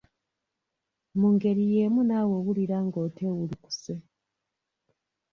[1.19, 3.93] Mu ngeri yeemu naawe owulira ng'oteewulukuse